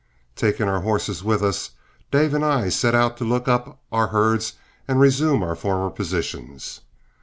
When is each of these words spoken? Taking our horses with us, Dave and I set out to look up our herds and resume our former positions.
Taking 0.35 0.67
our 0.67 0.79
horses 0.81 1.23
with 1.23 1.43
us, 1.43 1.73
Dave 2.09 2.33
and 2.33 2.43
I 2.43 2.69
set 2.69 2.95
out 2.95 3.17
to 3.17 3.23
look 3.23 3.47
up 3.47 3.79
our 3.91 4.07
herds 4.07 4.53
and 4.87 4.99
resume 4.99 5.43
our 5.43 5.55
former 5.55 5.91
positions. 5.91 6.81